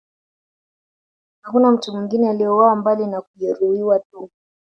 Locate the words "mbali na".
2.75-3.21